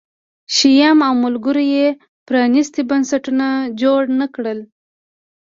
[0.55, 1.85] شیام او ملګرو یې
[2.27, 3.47] پرانیستي بنسټونه
[3.81, 4.59] جوړ نه کړل